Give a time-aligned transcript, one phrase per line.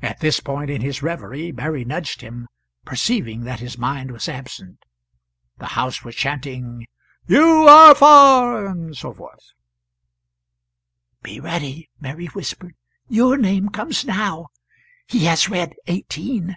[0.00, 2.48] At this point in his reverie Mary nudged him,
[2.86, 4.82] perceiving that his mind was absent.
[5.58, 6.86] The house was chanting,
[7.26, 9.12] "You are f a r," etc.
[11.22, 12.76] "Be ready," Mary whispered.
[13.10, 14.46] "Your name comes now;
[15.06, 16.56] he has read eighteen."